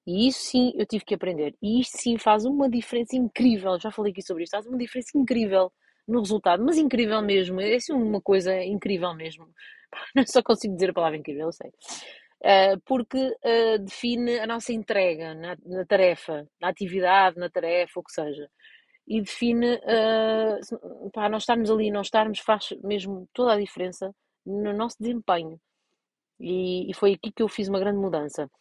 E 0.07 0.27
isso 0.27 0.39
sim 0.39 0.73
eu 0.75 0.87
tive 0.87 1.05
que 1.05 1.13
aprender. 1.13 1.55
E 1.61 1.79
isto 1.79 1.97
sim 1.99 2.17
faz 2.17 2.45
uma 2.45 2.67
diferença 2.67 3.15
incrível. 3.15 3.79
Já 3.79 3.91
falei 3.91 4.11
aqui 4.11 4.23
sobre 4.23 4.43
isto. 4.43 4.53
Faz 4.53 4.65
uma 4.65 4.77
diferença 4.77 5.15
incrível 5.15 5.71
no 6.07 6.19
resultado. 6.19 6.63
Mas 6.65 6.77
incrível 6.77 7.21
mesmo. 7.21 7.61
É 7.61 7.75
assim 7.75 7.93
uma 7.93 8.21
coisa 8.21 8.59
incrível 8.63 9.13
mesmo. 9.13 9.47
Não 10.15 10.25
só 10.25 10.41
consigo 10.41 10.73
dizer 10.73 10.89
a 10.89 10.93
palavra 10.93 11.17
incrível, 11.17 11.45
eu 11.45 11.51
sei. 11.51 11.71
Uh, 12.43 12.77
porque 12.85 13.17
uh, 13.17 13.79
define 13.79 14.37
a 14.39 14.45
nossa 14.45 14.73
entrega 14.73 15.33
na, 15.33 15.55
na, 15.65 15.85
tarefa, 15.85 16.45
na 16.59 16.67
atividade, 16.67 17.39
na 17.39 17.49
tarefa, 17.49 18.01
o 18.01 18.03
que 18.03 18.11
seja. 18.11 18.49
E 19.07 19.21
define, 19.21 19.75
uh, 19.75 21.09
pá, 21.13 21.29
nós 21.29 21.43
estarmos 21.43 21.71
ali 21.71 21.89
não 21.89 22.01
estarmos 22.01 22.39
faz 22.39 22.69
mesmo 22.83 23.29
toda 23.33 23.53
a 23.53 23.59
diferença 23.59 24.13
no 24.45 24.73
nosso 24.73 24.97
desempenho. 24.99 25.57
E, 26.37 26.91
e 26.91 26.93
foi 26.93 27.13
aqui 27.13 27.31
que 27.31 27.41
eu 27.41 27.47
fiz 27.47 27.69
uma 27.69 27.79
grande 27.79 27.99
mudança. 27.99 28.51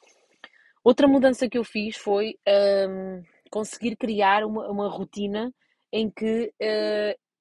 Outra 0.84 1.08
mudança 1.08 1.48
que 1.48 1.58
eu 1.58 1.64
fiz 1.64 1.96
foi 1.96 2.36
um, 2.88 3.22
conseguir 3.50 3.96
criar 3.96 4.44
uma, 4.44 4.70
uma, 4.70 4.88
rotina 4.88 5.52
em 5.92 6.08
que 6.10 6.52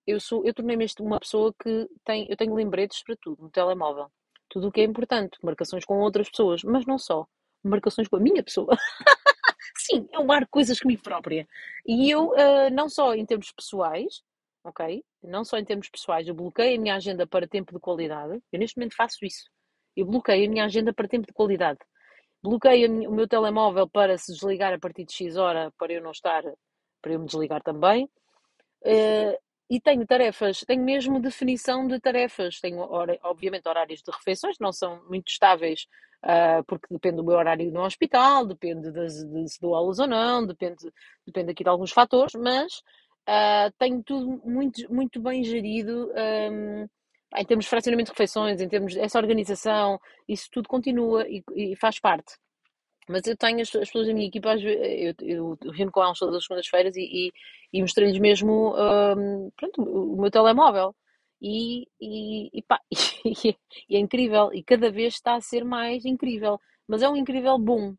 eu 0.08 0.20
sou, 0.20 0.44
eu 0.46 0.54
tornei-me 0.54 0.86
uma 1.00 1.20
pessoa 1.20 1.54
que 1.62 1.88
tem, 2.04 2.28
eu 2.30 2.38
tenho 2.38 2.56
lembretes 2.56 3.04
para 3.04 3.16
tudo 3.22 3.44
no 3.44 3.50
telemóvel 3.52 4.12
tudo 4.52 4.68
o 4.68 4.72
que 4.72 4.82
é 4.82 4.84
importante, 4.84 5.38
marcações 5.42 5.86
com 5.86 6.00
outras 6.00 6.30
pessoas, 6.30 6.62
mas 6.64 6.86
não 6.86 6.98
só, 6.98 7.26
marcações 7.64 8.08
com 8.08 8.18
a 8.18 8.20
minha 8.20 8.44
pessoa. 8.44 8.78
Sim, 9.78 10.08
eu 10.12 10.26
marco 10.26 10.52
coisas 10.52 10.78
comigo 10.78 11.02
própria. 11.02 11.48
E 11.88 12.12
eu, 12.12 12.32
uh, 12.32 12.70
não 12.72 12.90
só 12.90 13.16
em 13.16 13.26
termos 13.26 13.52
pessoais, 13.52 14.22
ok? 14.64 15.04
Não 15.24 15.46
só 15.46 15.58
em 15.58 15.64
termos 15.64 15.90
pessoais, 15.90 16.28
eu 16.28 16.36
bloqueio 16.36 16.78
a 16.78 16.82
minha 16.82 16.96
agenda 16.96 17.26
para 17.26 17.48
tempo 17.48 17.74
de 17.74 17.80
qualidade. 17.80 18.40
Eu 18.52 18.60
neste 18.60 18.78
momento 18.78 18.96
faço 18.96 19.24
isso. 19.24 19.50
Eu 19.96 20.06
bloqueio 20.06 20.48
a 20.48 20.52
minha 20.52 20.66
agenda 20.66 20.94
para 20.94 21.08
tempo 21.08 21.26
de 21.26 21.34
qualidade. 21.34 21.80
Bloqueio 22.44 23.10
o 23.10 23.14
meu 23.14 23.28
telemóvel 23.28 23.88
para 23.90 24.18
se 24.18 24.34
desligar 24.34 24.74
a 24.74 24.80
partir 24.80 25.06
de 25.06 25.14
X 25.14 25.38
hora 25.38 25.72
para 25.78 25.94
eu 25.94 26.02
não 26.02 26.12
estar, 26.12 26.44
para 27.02 27.14
eu 27.14 27.20
me 27.20 27.26
desligar 27.26 27.62
também. 27.64 28.06
Uh, 28.84 29.38
e 29.72 29.80
tenho 29.80 30.06
tarefas, 30.06 30.66
tenho 30.68 30.84
mesmo 30.84 31.18
definição 31.22 31.88
de 31.88 31.98
tarefas. 31.98 32.60
Tenho, 32.60 32.82
obviamente, 33.24 33.70
horários 33.70 34.02
de 34.04 34.12
refeições, 34.12 34.58
não 34.60 34.74
são 34.74 35.02
muito 35.08 35.30
estáveis, 35.30 35.88
uh, 36.26 36.62
porque 36.66 36.88
depende 36.92 37.16
do 37.16 37.24
meu 37.24 37.38
horário 37.38 37.72
no 37.72 37.82
hospital, 37.82 38.46
depende 38.46 38.92
de, 38.92 39.08
de 39.08 39.48
se 39.50 39.62
dou 39.62 39.74
aulas 39.74 39.98
ou 39.98 40.08
não, 40.08 40.46
depende, 40.46 40.92
depende 41.26 41.52
aqui 41.52 41.64
de 41.64 41.70
alguns 41.70 41.94
fatores, 41.94 42.34
mas 42.36 42.80
uh, 43.30 43.72
tenho 43.80 44.04
tudo 44.04 44.42
muito, 44.44 44.94
muito 44.94 45.22
bem 45.22 45.42
gerido. 45.42 46.12
Um, 46.52 46.86
em 47.38 47.46
termos 47.46 47.64
de 47.64 47.70
fracionamento 47.70 48.08
de 48.08 48.12
refeições, 48.12 48.60
em 48.60 48.68
termos 48.68 48.94
dessa 48.94 49.18
organização, 49.18 49.98
isso 50.28 50.50
tudo 50.52 50.68
continua 50.68 51.26
e, 51.30 51.42
e 51.56 51.78
faz 51.78 51.98
parte. 51.98 52.34
Mas 53.08 53.26
eu 53.28 53.36
tenho 53.36 53.62
as, 53.62 53.68
as, 53.76 53.88
pessoas 53.88 54.08
da 54.08 54.14
minha 54.14 54.28
equipa, 54.28 54.56
eu, 54.56 55.14
eu, 55.20 55.58
eu 55.62 55.92
com 55.92 56.04
elas 56.04 56.20
todas 56.20 56.36
as 56.36 56.44
segundas-feiras 56.44 56.96
e, 56.96 57.02
e, 57.02 57.34
e 57.74 57.82
mostrei-lhes 57.82 58.20
mesmo 58.20 58.76
um, 58.76 59.52
pronto, 59.58 59.82
o 59.82 60.22
meu 60.22 60.32
telemóvel. 60.32 60.96
E, 61.42 61.88
e, 62.00 62.50
e, 62.54 62.62
pá, 62.62 62.80
e, 63.26 63.96
é 63.96 64.00
incrível, 64.00 64.54
e 64.54 64.64
cada 64.64 64.92
vez 64.92 65.16
está 65.16 65.36
a 65.36 65.42
ser 65.42 65.64
mais 65.66 66.06
incrível. 66.06 66.60
Mas 66.88 67.02
é 67.02 67.10
um 67.10 67.16
incrível 67.16 67.58
bom. 67.58 67.96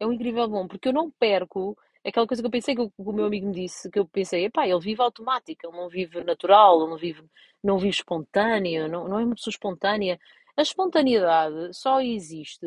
É 0.00 0.06
um 0.06 0.12
incrível 0.12 0.48
bom, 0.48 0.66
porque 0.68 0.88
eu 0.88 0.92
não 0.92 1.10
perco 1.10 1.76
aquela 2.04 2.26
coisa 2.26 2.42
que 2.42 2.46
eu 2.46 2.50
pensei 2.50 2.74
que 2.74 2.82
o, 2.82 2.90
que 2.90 2.94
o 2.98 3.12
meu 3.12 3.26
amigo 3.26 3.46
me 3.46 3.52
disse, 3.52 3.90
que 3.90 3.98
eu 3.98 4.06
pensei, 4.06 4.48
pá, 4.50 4.68
ele 4.68 4.78
vive 4.80 5.00
automático, 5.00 5.66
ele 5.66 5.76
não 5.76 5.88
vive 5.88 6.22
natural, 6.22 6.80
ele 6.80 6.90
não 6.90 6.98
vive, 6.98 7.24
não 7.62 7.78
vive 7.78 7.90
espontâneo, 7.96 8.88
não, 8.88 9.08
não 9.08 9.18
é 9.18 9.24
uma 9.24 9.34
pessoa 9.34 9.52
espontânea. 9.52 10.18
A 10.56 10.62
espontaneidade 10.62 11.74
só 11.74 12.00
existe 12.00 12.66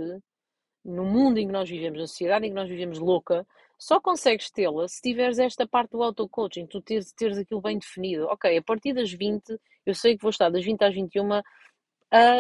no 0.88 1.04
mundo 1.04 1.38
em 1.38 1.46
que 1.48 1.54
nós 1.54 1.70
vivemos, 1.70 2.00
na 2.00 2.08
sociedade 2.08 2.46
em 2.46 2.50
que 2.50 2.56
nós 2.56 2.70
vivemos 2.70 2.98
louca, 2.98 3.46
só 3.78 4.00
consegues 4.00 4.50
tê-la 4.50 4.88
se 4.88 5.02
tiveres 5.02 5.38
esta 5.38 5.68
parte 5.68 5.92
do 5.92 6.02
auto-coaching, 6.02 6.66
tu 6.66 6.82
teres, 6.82 7.12
teres 7.12 7.38
aquilo 7.38 7.62
bem 7.62 7.78
definido. 7.78 8.26
Ok, 8.28 8.58
a 8.58 8.62
partir 8.62 8.94
das 8.94 9.12
20, 9.12 9.60
eu 9.86 9.94
sei 9.94 10.16
que 10.16 10.22
vou 10.22 10.30
estar 10.30 10.50
das 10.50 10.64
20 10.64 10.82
às 10.84 10.94
21 10.94 11.34
a, 11.34 11.44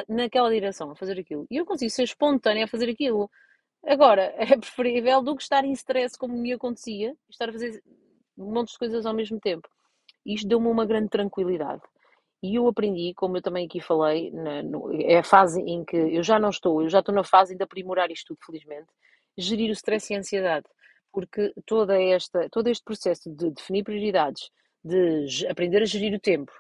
naquela 0.08 0.50
direção, 0.50 0.92
a 0.92 0.96
fazer 0.96 1.20
aquilo. 1.20 1.46
E 1.51 1.58
eu 1.58 1.66
consigo 1.66 1.92
ser 1.92 2.04
espontânea 2.04 2.66
a 2.66 2.68
fazer 2.68 2.89
aquilo. 2.89 3.30
Agora, 3.86 4.34
é 4.38 4.58
preferível 4.58 5.22
do 5.22 5.36
que 5.36 5.44
estar 5.44 5.63
em 5.66 5.72
stress 5.74 6.18
como 6.18 6.36
me 6.38 6.54
acontecia, 6.54 7.16
estar 7.30 7.50
a 7.50 7.51
fazer 7.51 7.84
um 8.38 8.54
monte 8.54 8.72
de 8.72 8.80
coisas 8.80 9.06
ao 9.06 9.13
mesmo 9.13 9.39
tempo. 9.39 9.68
Isto 10.25 10.48
deu-me 10.48 10.68
uma 10.68 10.86
grande 10.86 11.10
tranquilidade. 11.10 11.82
E 12.41 12.56
eu 12.56 12.67
aprendi, 12.67 13.13
como 13.15 13.38
eu 13.38 13.41
também 13.41 13.65
aqui 13.65 13.82
falei, 13.82 14.32
na, 14.32 14.62
no, 14.63 14.94
é 15.01 15.20
a 15.20 15.24
fase 15.24 15.62
em 15.62 15.84
que 15.84 15.98
eu 15.98 16.22
já 16.24 16.39
não 16.39 16.50
estou, 16.50 16.84
eu 16.84 16.89
já 16.89 17.00
estou 17.00 17.13
na 17.13 17.24
fase 17.24 17.56
de 17.56 17.63
aprimorar 17.63 18.12
isto 18.12 18.36
tudo, 18.36 18.46
felizmente, 18.46 18.88
gerir 19.38 19.70
o 19.70 19.74
stress 19.74 20.12
e 20.13 20.15
a 20.15 20.20
ansiedade. 20.20 20.67
porque 21.12 21.53
toda 21.65 22.00
esta, 22.01 22.48
todo 22.51 22.67
este 22.67 22.84
processo 22.84 23.29
de 23.34 23.51
definir 23.51 23.84
prioridades, 23.84 24.51
de 24.84 25.48
aprender 25.50 25.82
a 25.82 25.86
gerir 25.86 26.13
o 26.13 26.20
tempo, 26.20 26.51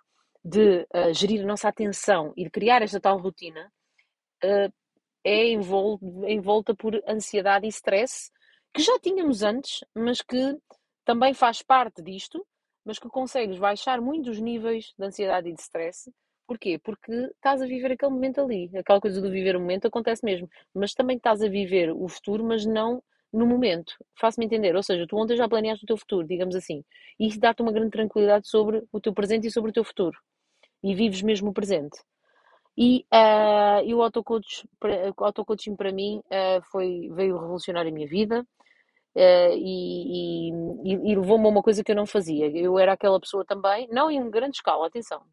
de 0.43 0.87
uh, 0.95 1.13
gerir 1.13 1.43
a 1.43 1.45
nossa 1.45 1.67
atenção 1.69 2.33
e 2.35 2.43
de 2.45 2.49
criar 2.49 2.81
esta 2.81 2.99
tal 2.99 3.19
rotina, 3.19 3.71
uh, 4.43 4.73
é 5.23 5.49
envolta, 5.51 6.05
envolta 6.27 6.75
por 6.75 6.95
ansiedade 7.07 7.67
e 7.67 7.69
stress 7.69 8.31
que 8.73 8.81
já 8.81 8.97
tínhamos 8.99 9.43
antes, 9.43 9.83
mas 9.93 10.21
que 10.21 10.57
também 11.05 11.33
faz 11.33 11.61
parte 11.61 12.01
disto, 12.01 12.45
mas 12.87 12.97
que 12.97 13.09
consegues 13.09 13.59
baixar 13.59 13.99
muito 13.99 14.31
os 14.31 14.39
níveis 14.39 14.93
de 14.97 15.05
ansiedade 15.05 15.49
e 15.49 15.53
de 15.53 15.59
stress. 15.61 16.09
Porquê? 16.47 16.79
Porque 16.81 17.11
estás 17.11 17.61
a 17.61 17.65
viver 17.65 17.91
aquele 17.91 18.13
momento 18.13 18.39
ali. 18.39 18.71
Aquela 18.77 19.01
coisa 19.01 19.19
do 19.19 19.29
viver 19.29 19.57
o 19.57 19.59
momento 19.59 19.87
acontece 19.87 20.23
mesmo. 20.23 20.49
Mas 20.73 20.93
também 20.93 21.17
estás 21.17 21.41
a 21.41 21.49
viver 21.49 21.91
o 21.91 22.07
futuro, 22.07 22.45
mas 22.45 22.65
não 22.65 23.03
no 23.33 23.45
momento. 23.45 23.93
Faço-me 24.17 24.45
entender. 24.45 24.73
Ou 24.73 24.81
seja, 24.81 25.05
tu 25.05 25.17
ontem 25.17 25.35
já 25.35 25.49
planeaste 25.49 25.83
o 25.83 25.87
teu 25.87 25.97
futuro, 25.97 26.25
digamos 26.25 26.55
assim. 26.55 26.81
E 27.19 27.27
isso 27.27 27.37
dá-te 27.41 27.61
uma 27.61 27.73
grande 27.73 27.91
tranquilidade 27.91 28.47
sobre 28.47 28.81
o 28.89 29.01
teu 29.01 29.13
presente 29.13 29.47
e 29.47 29.51
sobre 29.51 29.71
o 29.71 29.73
teu 29.73 29.83
futuro. 29.83 30.17
E 30.81 30.95
vives 30.95 31.21
mesmo 31.21 31.49
o 31.49 31.53
presente. 31.53 31.99
E, 32.77 33.05
uh, 33.13 33.83
e 33.83 33.93
o 33.93 34.01
auto-coaching 34.01 34.67
auto 35.17 35.45
para 35.75 35.91
mim 35.91 36.21
uh, 36.27 36.61
foi, 36.71 37.09
veio 37.11 37.37
revolucionar 37.37 37.85
a 37.85 37.91
minha 37.91 38.07
vida. 38.07 38.47
Uh, 39.17 39.55
e, 39.55 40.51
e, 40.83 41.11
e 41.11 41.15
levou-me 41.15 41.47
a 41.47 41.49
uma 41.49 41.63
coisa 41.63 41.83
que 41.83 41.91
eu 41.91 41.95
não 41.95 42.05
fazia. 42.05 42.47
Eu 42.55 42.77
era 42.77 42.93
aquela 42.93 43.19
pessoa 43.19 43.43
também, 43.43 43.87
não 43.91 44.11
em 44.11 44.29
grande 44.29 44.57
escala, 44.57 44.85
atenção, 44.85 45.23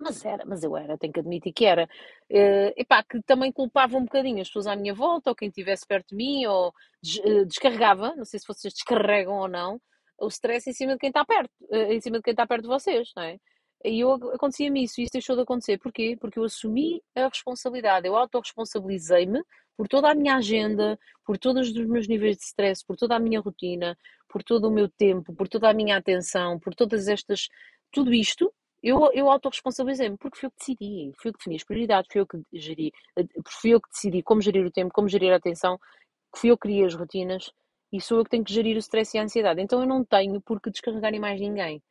mas 0.00 0.24
era, 0.24 0.44
mas 0.44 0.64
eu 0.64 0.76
era, 0.76 0.98
tenho 0.98 1.12
que 1.12 1.20
admitir 1.20 1.52
que 1.52 1.64
era. 1.64 1.88
Uh, 2.28 2.72
epá, 2.76 3.02
que 3.04 3.22
também 3.22 3.52
culpava 3.52 3.96
um 3.96 4.04
bocadinho 4.04 4.40
as 4.40 4.48
pessoas 4.48 4.66
à 4.66 4.74
minha 4.74 4.92
volta, 4.92 5.30
ou 5.30 5.36
quem 5.36 5.48
estivesse 5.48 5.86
perto 5.86 6.08
de 6.08 6.16
mim, 6.16 6.46
ou 6.46 6.72
des, 7.00 7.18
uh, 7.18 7.46
descarregava, 7.46 8.14
não 8.16 8.24
sei 8.24 8.40
se 8.40 8.46
vocês 8.46 8.74
descarregam 8.74 9.34
ou 9.38 9.46
não, 9.48 9.80
o 10.18 10.26
stress 10.26 10.68
em 10.68 10.72
cima 10.72 10.94
de 10.94 10.98
quem 10.98 11.10
está 11.10 11.24
perto, 11.24 11.50
uh, 11.70 11.92
em 11.92 12.00
cima 12.00 12.16
de 12.16 12.24
quem 12.24 12.32
está 12.32 12.44
perto 12.44 12.62
de 12.62 12.68
vocês, 12.68 13.12
não 13.16 13.22
é? 13.22 13.38
E 13.84 14.00
eu 14.00 14.14
acontecia-me 14.32 14.82
isso, 14.84 15.00
e 15.00 15.04
isso 15.04 15.12
deixou 15.12 15.36
de 15.36 15.42
acontecer. 15.42 15.78
Porquê? 15.78 16.16
Porque 16.20 16.38
eu 16.38 16.44
assumi 16.44 17.02
a 17.14 17.28
responsabilidade, 17.28 18.06
eu 18.06 18.16
autorresponsabilizei-me 18.16 19.40
por 19.76 19.88
toda 19.88 20.10
a 20.10 20.14
minha 20.14 20.36
agenda, 20.36 20.98
por 21.24 21.38
todos 21.38 21.68
os 21.70 21.86
meus 21.86 22.08
níveis 22.08 22.36
de 22.36 22.44
stress, 22.44 22.84
por 22.86 22.96
toda 22.96 23.16
a 23.16 23.18
minha 23.20 23.40
rotina, 23.40 23.96
por 24.28 24.42
todo 24.42 24.68
o 24.68 24.70
meu 24.70 24.88
tempo, 24.88 25.34
por 25.34 25.48
toda 25.48 25.68
a 25.70 25.74
minha 25.74 25.96
atenção, 25.96 26.58
por 26.58 26.74
todas 26.74 27.08
estas. 27.08 27.48
Tudo 27.90 28.12
isto, 28.14 28.52
eu, 28.82 29.10
eu 29.12 29.30
autorresponsabilizei-me, 29.30 30.16
porque 30.16 30.38
fui 30.38 30.46
eu 30.46 30.50
que 30.50 30.58
decidi, 30.58 31.12
fui 31.20 31.28
eu 31.30 31.32
que 31.32 31.38
defini 31.38 31.56
as 31.56 31.64
prioridades, 31.64 32.08
fui 32.10 32.20
eu 32.20 32.26
que 32.26 32.38
geri, 32.52 32.92
fui 33.48 33.70
eu 33.70 33.80
que 33.80 33.88
decidi 33.90 34.22
como 34.22 34.40
gerir 34.40 34.64
o 34.66 34.70
tempo, 34.70 34.92
como 34.92 35.08
gerir 35.08 35.32
a 35.32 35.36
atenção, 35.36 35.78
fui 36.36 36.50
eu 36.50 36.56
que 36.56 36.62
criei 36.68 36.84
as 36.84 36.94
rotinas 36.94 37.50
e 37.92 38.00
sou 38.00 38.18
eu 38.18 38.24
que 38.24 38.30
tenho 38.30 38.44
que 38.44 38.52
gerir 38.52 38.76
o 38.76 38.80
stress 38.80 39.16
e 39.16 39.20
a 39.20 39.24
ansiedade. 39.24 39.60
Então 39.60 39.80
eu 39.80 39.86
não 39.86 40.04
tenho 40.04 40.40
por 40.40 40.60
que 40.60 40.70
descarregar 40.70 41.14
em 41.14 41.20
mais 41.20 41.40
ninguém. 41.40 41.82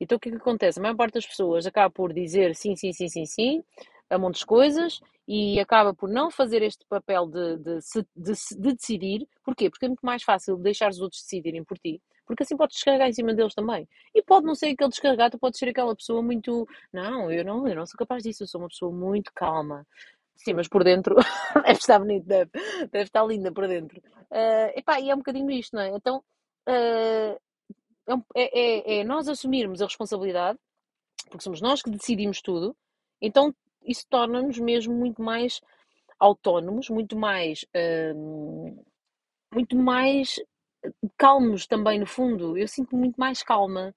Então 0.00 0.16
o 0.16 0.20
que 0.20 0.28
é 0.28 0.32
que 0.32 0.38
acontece? 0.38 0.78
A 0.78 0.82
maior 0.82 0.96
parte 0.96 1.14
das 1.14 1.26
pessoas 1.26 1.66
acaba 1.66 1.90
por 1.90 2.12
dizer 2.12 2.54
sim, 2.56 2.76
sim, 2.76 2.92
sim, 2.92 3.08
sim, 3.08 3.26
sim, 3.26 3.64
a 4.10 4.18
montes 4.18 4.44
coisas 4.44 5.00
e 5.26 5.60
acaba 5.60 5.94
por 5.94 6.08
não 6.08 6.30
fazer 6.30 6.60
este 6.62 6.84
papel 6.86 7.26
de, 7.28 7.56
de, 7.58 7.78
de, 8.16 8.32
de, 8.58 8.74
decidir. 8.74 9.28
Porquê? 9.44 9.70
Porque 9.70 9.84
é 9.86 9.88
muito 9.88 10.04
mais 10.04 10.22
fácil 10.24 10.56
deixar 10.56 10.90
os 10.90 11.00
outros 11.00 11.22
decidirem 11.22 11.62
por 11.62 11.78
ti, 11.78 12.02
porque 12.26 12.42
assim 12.42 12.56
podes 12.56 12.74
descarregar 12.74 13.08
em 13.08 13.12
cima 13.12 13.32
deles 13.32 13.54
também. 13.54 13.88
E 14.14 14.22
pode 14.22 14.44
não 14.44 14.54
ser 14.54 14.66
aquele 14.66 14.90
descarregado, 14.90 15.38
pode 15.38 15.56
ser 15.56 15.68
aquela 15.68 15.94
pessoa 15.94 16.20
muito. 16.20 16.66
Não, 16.92 17.30
eu 17.30 17.44
não, 17.44 17.66
eu 17.68 17.76
não 17.76 17.86
sou 17.86 17.96
capaz 17.96 18.24
disso, 18.24 18.42
eu 18.42 18.48
sou 18.48 18.60
uma 18.60 18.68
pessoa 18.68 18.92
muito 18.92 19.30
calma. 19.34 19.86
Sim, 20.36 20.54
mas 20.54 20.68
por 20.68 20.82
dentro 20.82 21.14
deve 21.64 21.78
estar 21.78 21.98
bonito, 21.98 22.26
deve, 22.26 22.50
deve 22.90 23.04
estar 23.04 23.24
linda 23.24 23.52
por 23.52 23.68
dentro. 23.68 24.00
Uh, 24.30 24.78
epá, 24.78 24.98
e 24.98 25.10
é 25.10 25.14
um 25.14 25.18
bocadinho 25.18 25.50
isto, 25.50 25.76
não 25.76 25.82
é? 25.82 25.88
Então, 25.90 26.24
uh, 26.68 27.40
é, 28.34 28.58
é, 28.58 29.00
é 29.00 29.04
nós 29.04 29.28
assumirmos 29.28 29.82
a 29.82 29.84
responsabilidade, 29.84 30.58
porque 31.26 31.44
somos 31.44 31.60
nós 31.60 31.82
que 31.82 31.90
decidimos 31.90 32.40
tudo, 32.40 32.74
então 33.20 33.54
isso 33.84 34.06
torna-nos 34.08 34.58
mesmo 34.58 34.94
muito 34.94 35.22
mais 35.22 35.60
autónomos, 36.18 36.88
muito 36.90 37.16
mais. 37.16 37.64
Hum, 38.14 38.82
muito 39.52 39.76
mais 39.76 40.36
calmos 41.18 41.66
também, 41.66 41.98
no 41.98 42.06
fundo. 42.06 42.56
Eu 42.56 42.68
sinto 42.68 42.96
muito 42.96 43.16
mais 43.18 43.42
calma, 43.42 43.94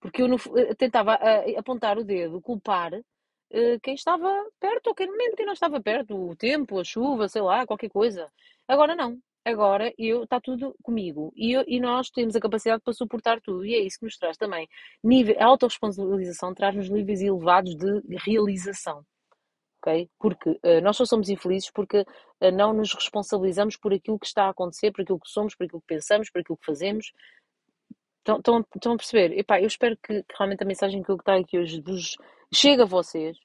porque 0.00 0.22
eu 0.22 0.28
no, 0.28 0.36
tentava 0.76 1.18
apontar 1.56 1.98
o 1.98 2.04
dedo, 2.04 2.40
culpar 2.40 2.92
uh, 2.94 3.80
quem 3.82 3.94
estava 3.94 4.28
perto, 4.60 4.88
ou 4.88 4.94
quem, 4.94 5.10
mesmo 5.16 5.36
quem 5.36 5.46
não 5.46 5.52
estava 5.52 5.80
perto, 5.80 6.14
o 6.30 6.36
tempo, 6.36 6.78
a 6.80 6.84
chuva, 6.84 7.28
sei 7.28 7.42
lá, 7.42 7.66
qualquer 7.66 7.90
coisa. 7.90 8.30
Agora 8.68 8.94
não 8.96 9.18
agora 9.46 9.94
eu 9.96 10.24
está 10.24 10.40
tudo 10.40 10.74
comigo 10.82 11.32
e, 11.36 11.52
eu, 11.52 11.64
e 11.68 11.78
nós 11.78 12.10
temos 12.10 12.34
a 12.34 12.40
capacidade 12.40 12.82
para 12.82 12.92
suportar 12.92 13.40
tudo 13.40 13.64
e 13.64 13.74
é 13.74 13.78
isso 13.78 13.98
que 14.00 14.04
nos 14.04 14.16
traz 14.18 14.36
também 14.36 14.68
nível, 15.04 15.36
a 15.38 15.44
autorresponsabilização 15.44 16.52
traz-nos 16.52 16.90
níveis 16.90 17.20
elevados 17.20 17.76
de 17.76 18.02
realização 18.26 19.04
Porque 20.18 20.50
uh, 20.50 20.80
nós 20.82 20.96
só 20.96 21.04
somos 21.04 21.28
infelizes 21.28 21.70
porque 21.70 22.00
uh, 22.00 22.50
não 22.52 22.72
nos 22.72 22.92
responsabilizamos 22.94 23.76
por 23.76 23.92
aquilo 23.92 24.18
que 24.18 24.26
está 24.26 24.44
a 24.44 24.50
acontecer, 24.50 24.92
por 24.92 25.02
aquilo 25.02 25.20
que 25.20 25.30
somos, 25.30 25.54
por 25.54 25.64
aquilo 25.64 25.80
que 25.80 25.94
pensamos, 25.94 26.30
por 26.30 26.40
aquilo 26.40 26.56
que 26.56 26.66
fazemos 26.66 27.12
estão, 28.18 28.38
estão, 28.74 28.92
a 28.92 28.96
perceber? 28.96 29.32
Eu 29.32 29.66
espero 29.66 29.96
que, 29.96 30.22
que, 30.22 30.34
realmente 30.36 30.62
a 30.62 30.66
mensagem 30.66 31.02
que 31.02 31.10
eu 31.10 31.16
trago 31.18 31.44
aqui 31.44 31.58
hoje 31.58 31.80
vos 31.80 32.16
chegue 32.52 32.82
a 32.82 32.86
vocês, 32.86 33.36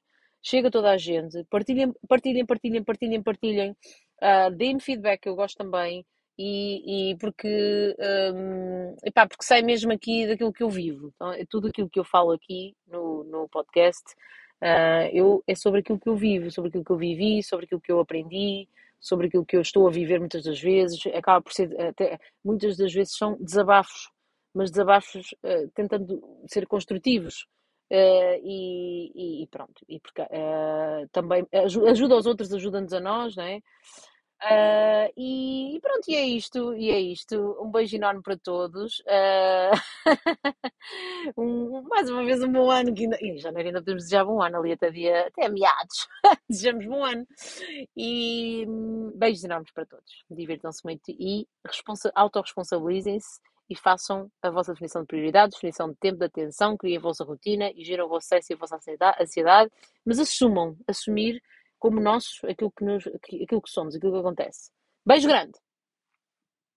chegue 0.42 0.68
a 0.68 0.72
toda 0.72 0.92
a 0.92 0.98
gente, 0.98 1.44
partilhem, 1.50 1.94
partilhem, 2.08 2.46
partilhem, 2.46 2.84
partilhem, 2.84 3.22
partilhem 3.22 3.76
Uh, 4.22 4.56
Deem 4.56 4.80
feedback, 4.80 5.26
eu 5.26 5.36
gosto 5.36 5.58
também. 5.58 6.06
E, 6.38 7.12
e 7.12 7.18
porque, 7.18 7.96
um, 8.34 8.96
epá, 9.04 9.28
porque 9.28 9.44
sai 9.44 9.62
mesmo 9.62 9.92
aqui 9.92 10.26
daquilo 10.28 10.54
que 10.54 10.64
eu 10.64 10.70
vivo. 10.70 11.12
Então, 11.16 11.34
é 11.34 11.46
tudo 11.46 11.68
aquilo 11.68 11.90
que 11.90 12.00
eu 12.00 12.04
falo 12.04 12.32
aqui 12.32 12.76
no, 12.88 13.24
no 13.26 13.50
podcast 13.50 14.04
uh, 14.62 15.10
eu, 15.12 15.44
é 15.48 15.56
sobre 15.56 15.80
aquilo 15.80 16.00
que 16.00 16.10
eu 16.10 16.16
vivo, 16.16 16.52
sobre 16.52 16.70
aquilo 16.70 16.84
que 16.84 16.92
eu 16.92 16.98
vivi, 16.98 17.44
sobre 17.44 17.66
aquilo 17.66 17.82
que 17.82 17.92
eu 17.92 18.00
aprendi, 18.00 18.68
sobre 19.00 19.28
aquilo 19.28 19.46
que 19.46 19.58
eu 19.58 19.62
estou 19.62 19.88
a 19.88 19.92
viver 19.92 20.20
muitas 20.20 20.44
das 20.44 20.60
vezes. 20.60 21.06
Acaba 21.08 21.42
por 21.42 21.54
ser, 21.54 21.80
até, 21.82 22.20
muitas 22.44 22.78
das 22.78 22.94
vezes 22.94 23.16
são 23.18 23.38
desabafos, 23.40 24.10
mas 24.54 24.70
desabafos 24.70 25.32
uh, 25.44 25.70
tentando 25.74 26.22
ser 26.48 26.68
construtivos. 26.68 27.48
Uh, 27.92 28.40
e, 28.42 29.44
e, 29.44 29.48
pronto, 29.48 29.84
e 29.90 30.00
porque, 30.00 30.22
também 31.12 31.46
ajuda 31.90 32.14
aos 32.16 32.26
outros, 32.26 32.54
ajuda-nos 32.54 32.94
a 32.94 33.02
nós, 33.02 33.36
não 33.36 33.44
é? 33.44 33.62
Uh, 34.44 35.14
e, 35.16 35.80
pronto, 35.82 36.10
e 36.10 36.16
é 36.16 36.26
isto, 36.26 36.74
e 36.74 36.90
é 36.90 37.00
isto. 37.00 37.58
Um 37.62 37.70
beijo 37.70 37.96
enorme 37.96 38.24
para 38.24 38.36
todos. 38.36 39.00
Uh, 39.02 39.72
um, 41.38 41.84
mais 41.84 42.10
uma 42.10 42.26
vez 42.26 42.42
um 42.42 42.52
bom 42.52 42.72
ano, 42.72 42.94
que 42.94 43.04
ainda, 43.04 43.18
em 43.22 43.38
janeiro 43.38 43.70
ainda 43.70 43.82
podemos 43.82 44.04
desejar 44.04 44.26
bom 44.26 44.42
ano, 44.42 44.58
ali 44.58 44.72
até 44.72 44.90
dia, 44.90 45.28
até 45.28 45.48
meados. 45.48 46.08
Desejamos 46.50 46.86
bom 46.88 47.06
ano. 47.06 47.28
E 47.96 48.66
um, 48.68 49.12
beijos 49.16 49.44
enormes 49.44 49.72
para 49.72 49.86
todos. 49.86 50.24
Divirtam-se 50.30 50.84
muito 50.84 51.12
e 51.12 51.48
autorresponsabilizem-se 52.16 53.40
e 53.70 53.76
façam 53.76 54.30
a 54.42 54.50
vossa 54.50 54.74
definição 54.74 55.02
de 55.02 55.08
prioridades, 55.08 55.56
definição 55.56 55.90
de 55.90 55.96
tempo 55.96 56.18
de 56.18 56.26
atenção, 56.26 56.76
criem 56.76 56.98
a 56.98 57.02
vossa 57.02 57.24
rotina 57.24 57.72
e 57.76 57.86
geram 57.86 58.06
o 58.06 58.10
vosso 58.10 58.26
stress 58.26 58.52
e 58.52 58.56
a 58.56 58.58
vossa 58.58 58.76
ansiedade, 59.22 59.72
mas 60.04 60.20
assumam, 60.20 60.76
assumir 60.88 61.42
como 61.82 62.00
nós 62.00 62.40
aquilo 62.48 62.72
que, 62.72 62.86
nos, 62.86 63.08
aquilo 63.08 63.62
que 63.62 63.70
somos, 63.70 63.96
aquilo 63.96 64.14
que 64.14 64.20
acontece. 64.20 64.70
Beijo 65.04 65.28
grande! 65.28 65.58